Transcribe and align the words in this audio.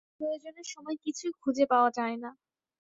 প্রয়োজনের 0.17 0.67
সময় 0.67 0.97
কিছুই 1.03 1.33
খুঁজে 1.41 1.65
পাওয়া 1.71 1.89
যায় 1.97 2.17
না। 2.17 2.31